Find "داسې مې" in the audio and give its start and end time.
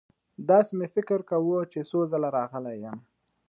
0.49-0.87